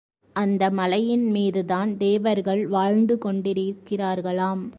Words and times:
அந்த 0.35 0.69
மலையின் 0.69 1.25
மீதுதான் 1.31 1.97
தேவர்கள் 1.97 2.67
வாழ்ந்து 2.67 3.17
கொண்டிருக்கிறார்களாம். 3.25 4.63